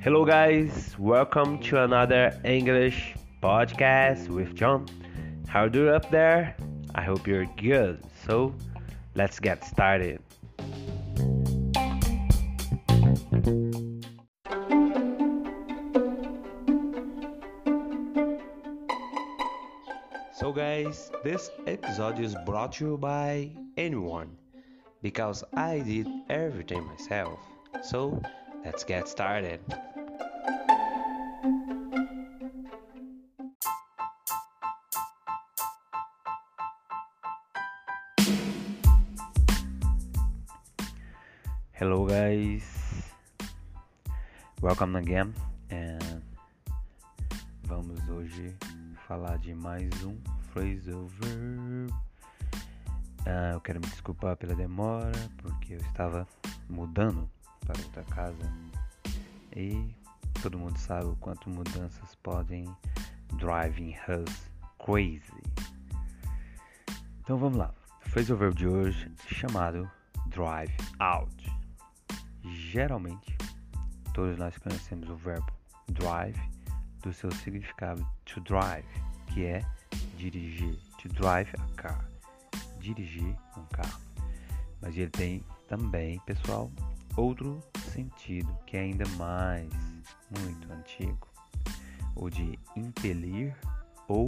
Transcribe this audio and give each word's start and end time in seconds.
Hello, 0.00 0.24
guys, 0.24 0.96
welcome 0.98 1.58
to 1.64 1.82
another 1.82 2.40
English 2.42 3.14
podcast 3.42 4.28
with 4.28 4.54
John. 4.54 4.86
How 5.46 5.68
do 5.68 5.84
you 5.84 5.90
up 5.90 6.10
there? 6.10 6.56
I 6.94 7.02
hope 7.02 7.26
you're 7.26 7.44
good. 7.58 8.02
So, 8.26 8.54
let's 9.14 9.38
get 9.38 9.62
started. 9.66 10.22
So, 20.32 20.50
guys, 20.50 21.10
this 21.22 21.50
episode 21.66 22.18
is 22.20 22.34
brought 22.46 22.72
to 22.74 22.86
you 22.86 22.96
by 22.96 23.50
anyone 23.76 24.38
because 25.04 25.44
I 25.52 25.80
did 25.80 26.08
everything 26.30 26.82
myself. 26.86 27.38
So, 27.82 28.22
let's 28.64 28.84
get 28.84 29.06
started. 29.06 29.60
Hello, 41.72 42.06
guys, 42.06 42.64
welcome 44.62 44.96
again. 44.96 45.34
And 45.68 46.22
vamos 47.64 48.00
hoje 48.08 48.56
falar 49.06 49.36
de 49.36 49.54
mais 49.54 49.92
um 50.02 50.16
phrasal 50.50 51.06
verb. 51.20 51.92
Ah, 53.26 53.52
eu 53.54 53.60
quero 53.60 53.80
me 53.80 53.86
desculpar 53.86 54.36
pela 54.36 54.54
demora, 54.54 55.12
porque 55.38 55.74
eu 55.74 55.78
estava 55.78 56.26
mudando 56.68 57.28
para 57.60 57.80
outra 57.80 58.02
casa 58.04 58.52
e 59.56 59.94
todo 60.42 60.58
mundo 60.58 60.78
sabe 60.78 61.06
o 61.06 61.16
quanto 61.16 61.48
mudanças 61.48 62.14
podem 62.16 62.64
driving 63.38 63.94
us 64.08 64.50
crazy. 64.78 65.42
Então 67.20 67.38
vamos 67.38 67.56
lá. 67.56 67.72
Phrasal 68.00 68.36
verb 68.36 68.54
de 68.54 68.66
hoje 68.66 69.10
chamado 69.26 69.90
drive 70.26 70.74
out. 70.98 71.52
Geralmente, 72.44 73.36
todos 74.12 74.36
nós 74.36 74.56
conhecemos 74.58 75.08
o 75.08 75.16
verbo 75.16 75.50
drive 75.88 76.38
do 77.02 77.12
seu 77.12 77.30
significado 77.32 78.06
to 78.26 78.40
drive, 78.40 78.86
que 79.28 79.44
é 79.44 79.60
dirigir, 80.16 80.76
to 81.00 81.08
drive 81.08 81.50
a 81.58 81.76
car, 81.76 82.08
dirigir 82.84 83.34
um 83.56 83.64
carro. 83.66 84.00
Mas 84.80 84.96
ele 84.96 85.10
tem 85.10 85.44
também, 85.66 86.20
pessoal, 86.20 86.70
outro 87.16 87.62
sentido 87.92 88.56
que 88.66 88.76
é 88.76 88.80
ainda 88.80 89.08
mais 89.16 89.68
muito 90.38 90.70
antigo, 90.72 91.28
o 92.14 92.28
de 92.28 92.58
impelir 92.76 93.56
ou 94.06 94.26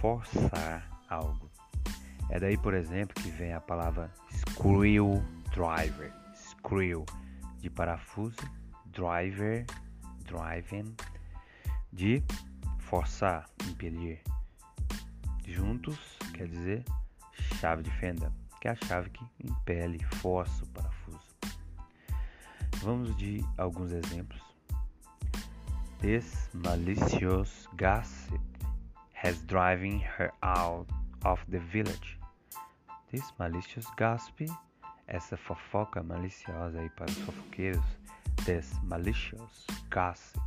forçar 0.00 0.88
algo. 1.08 1.50
É 2.30 2.38
daí, 2.38 2.56
por 2.56 2.74
exemplo, 2.74 3.20
que 3.20 3.30
vem 3.30 3.52
a 3.52 3.60
palavra 3.60 4.10
screwdriver, 4.30 6.12
screw 6.34 7.04
de 7.58 7.68
parafuso, 7.68 8.36
driver, 8.86 9.66
driving 10.24 10.94
de 11.92 12.22
forçar, 12.78 13.48
impelir. 13.68 14.22
Juntos 15.46 15.98
quer 16.32 16.46
dizer 16.46 16.84
chave 17.62 17.84
de 17.84 17.90
fenda, 17.92 18.32
que 18.60 18.66
é 18.66 18.72
a 18.72 18.74
chave 18.74 19.08
que 19.10 19.24
impele, 19.38 20.04
força 20.16 20.64
o 20.64 20.66
parafuso. 20.70 21.28
Vamos 22.78 23.16
de 23.16 23.40
alguns 23.56 23.92
exemplos. 23.92 24.42
This 26.00 26.50
malicious 26.52 27.68
gossip 27.78 28.42
has 29.12 29.40
driven 29.44 30.00
her 30.18 30.32
out 30.42 30.92
of 31.24 31.40
the 31.52 31.60
village. 31.60 32.18
This 33.12 33.32
malicious 33.38 33.86
gossip, 33.96 34.50
essa 35.06 35.36
fofoca 35.36 36.02
maliciosa 36.02 36.80
aí 36.80 36.90
para 36.90 37.08
os 37.08 37.18
fofoqueiros, 37.18 37.84
this 38.44 38.74
malicious 38.82 39.68
gossip 39.88 40.42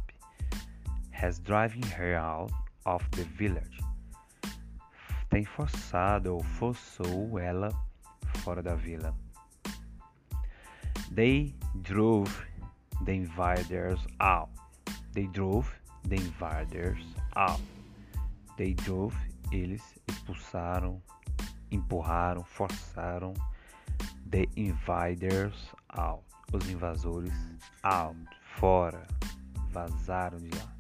has 1.14 1.40
driven 1.40 1.82
her 1.98 2.18
out 2.18 2.52
of 2.84 3.10
the 3.12 3.24
village. 3.38 3.80
Tem 5.30 5.44
forçado 5.44 6.34
ou 6.34 6.44
forçou 6.44 7.38
ela 7.40 7.70
fora 8.44 8.62
da 8.62 8.76
vila. 8.76 9.16
They 11.14 11.56
drove 11.76 12.32
the 13.06 13.14
invaders 13.14 14.06
out. 14.20 14.52
They 15.14 15.28
drove 15.28 15.70
the 16.08 16.16
invaders 16.16 17.06
out. 17.36 17.62
They 18.58 18.74
drove, 18.74 19.16
eles 19.52 19.82
expulsaram, 20.08 21.02
empurraram, 21.72 22.44
forçaram 22.44 23.34
the 24.30 24.48
invaders 24.56 25.74
out. 25.90 26.24
Os 26.54 26.70
invasores 26.70 27.34
out, 27.84 28.18
fora, 28.58 29.06
vazaram 29.72 30.38
de 30.38 30.50
lá. 30.58 30.76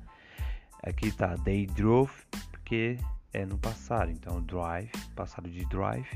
Aqui 0.83 1.11
tá 1.11 1.35
they 1.43 1.65
drove 1.65 2.11
porque 2.51 2.97
é 3.35 3.45
no 3.45 3.57
passado, 3.57 4.09
então 4.09 4.41
drive, 4.41 4.89
passado 5.13 5.49
de 5.49 5.65
drive, 5.65 6.07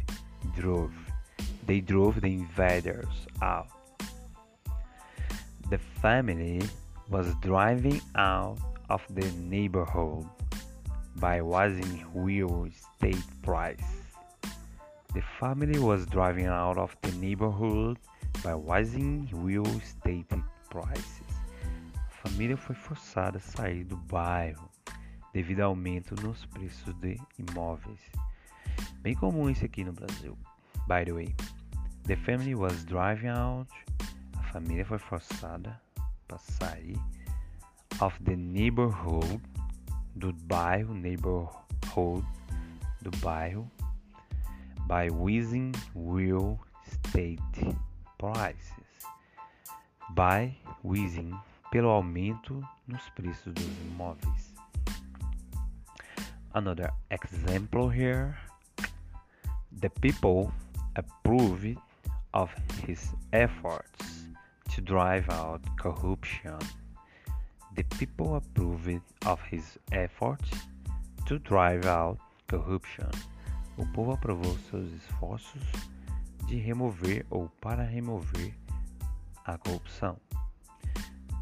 drove. 0.55 0.95
They 1.65 1.81
drove 1.81 2.21
the 2.21 2.29
invaders 2.29 3.27
out. 3.41 3.69
The 5.69 5.77
family 6.01 6.59
was 7.09 7.35
driving 7.41 8.01
out 8.15 8.59
of 8.87 9.03
the 9.13 9.29
neighborhood 9.37 10.25
by 11.17 11.41
rising 11.41 12.05
real 12.15 12.65
estate 12.65 13.23
price. 13.41 13.83
The 15.13 15.21
family 15.39 15.77
was 15.77 16.05
driving 16.05 16.47
out 16.47 16.77
of 16.77 16.95
the 17.01 17.11
neighborhood 17.17 17.99
by 18.41 18.53
rising 18.53 19.27
real 19.33 19.67
estate 19.77 20.27
prices. 20.69 21.27
A 21.93 22.27
família 22.29 22.55
foi 22.55 22.75
forçada 22.75 23.37
a 23.37 23.41
sair 23.41 23.83
do 23.83 23.97
bairro 23.97 24.68
devido 25.33 25.61
ao 25.61 25.69
aumento 25.69 26.15
nos 26.21 26.45
preços 26.45 26.93
de 26.95 27.19
imóveis. 27.37 28.01
Bem 29.01 29.15
comum 29.15 29.49
isso 29.49 29.65
aqui 29.65 29.83
no 29.83 29.93
Brasil. 29.93 30.37
By 30.87 31.05
the 31.05 31.13
way, 31.13 31.35
the 32.05 32.15
family 32.15 32.55
was 32.55 32.85
driving 32.85 33.29
out. 33.29 33.71
A 34.37 34.43
família 34.43 34.85
foi 34.85 34.97
forçada 34.97 35.79
para 36.27 36.37
sair 36.37 36.97
of 38.01 38.17
the 38.23 38.35
neighborhood 38.35 39.41
do 40.15 40.31
bairro 40.47 40.93
neighborhood 40.93 42.25
do 43.01 43.11
bairro 43.21 43.69
by 44.87 45.07
raising 45.09 45.71
real 45.95 46.59
estate 46.85 47.75
prices 48.17 48.69
by 50.15 50.55
raising 50.83 51.33
pelo 51.71 51.89
aumento 51.89 52.61
nos 52.87 53.09
preços 53.09 53.53
dos 53.53 53.67
imóveis 53.91 54.48
another 56.53 56.91
example 57.11 57.89
here. 57.89 58.37
The 59.81 59.89
people 59.89 60.51
approved 60.95 61.77
of 62.33 62.49
his 62.85 63.09
efforts 63.33 64.25
to 64.73 64.81
drive 64.81 65.29
out 65.29 65.61
corruption. 65.77 66.57
The 67.75 67.83
people 67.97 68.35
approved 68.35 69.01
of 69.25 69.39
his 69.41 69.77
efforts 69.91 70.49
to 71.27 71.39
drive 71.39 71.85
out 71.85 72.17
corruption. 72.47 73.09
O 73.77 73.85
povo 73.93 74.13
aprovou 74.13 74.57
seus 74.69 74.89
esforços 74.91 75.63
de 76.47 76.57
remover 76.57 77.25
ou 77.29 77.49
para 77.61 77.83
remover 77.83 78.53
a 79.45 79.57
corrupção. 79.57 80.17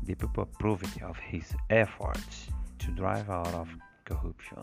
The 0.06 0.16
people 0.16 0.44
approved 0.44 1.02
of 1.02 1.18
his 1.20 1.56
efforts 1.70 2.48
to 2.80 2.92
drive 2.92 3.30
out 3.30 3.54
of 3.56 3.70
corruption 4.06 4.62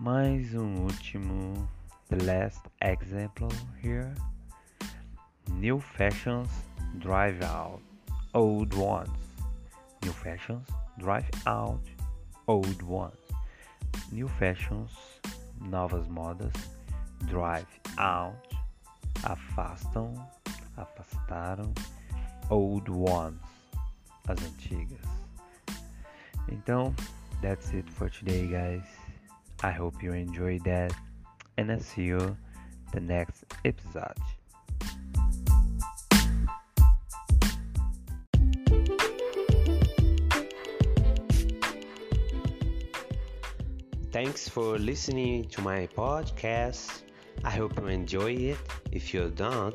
mais 0.00 0.54
um 0.54 0.86
último, 0.86 1.68
the 2.08 2.24
last 2.24 2.62
example 2.80 3.50
here. 3.82 4.14
New 5.52 5.78
fashions 5.78 6.48
drive 6.98 7.42
out 7.42 7.82
old 8.32 8.72
ones. 8.72 9.10
New 10.02 10.12
fashions 10.12 10.66
drive 10.98 11.28
out 11.46 11.82
old 12.48 12.82
ones. 12.82 13.18
New 14.10 14.26
fashions, 14.26 14.90
novas 15.60 16.08
modas, 16.08 16.54
drive 17.26 17.68
out, 17.98 18.34
afastam, 19.22 20.14
afastaram 20.78 21.74
old 22.48 22.88
ones, 22.88 23.38
as 24.26 24.38
antigas. 24.38 25.06
Então, 26.50 26.94
that's 27.42 27.70
it 27.74 27.88
for 27.90 28.08
today, 28.08 28.46
guys. 28.46 28.99
I 29.62 29.70
hope 29.70 30.02
you 30.02 30.12
enjoyed 30.12 30.64
that, 30.64 30.92
and 31.58 31.70
I 31.70 31.78
see 31.78 32.04
you 32.04 32.36
the 32.92 33.00
next 33.00 33.44
episode. 33.64 34.16
Thanks 44.12 44.48
for 44.48 44.76
listening 44.76 45.44
to 45.50 45.60
my 45.62 45.86
podcast. 45.96 47.02
I 47.44 47.50
hope 47.50 47.78
you 47.78 47.86
enjoy 47.86 48.32
it. 48.32 48.58
If 48.90 49.14
you 49.14 49.30
don't, 49.30 49.74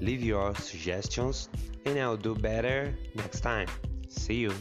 leave 0.00 0.22
your 0.22 0.54
suggestions 0.54 1.48
and 1.84 1.98
I'll 1.98 2.16
do 2.16 2.34
better 2.34 2.94
next 3.14 3.40
time. 3.40 3.68
See 4.08 4.36
you. 4.36 4.54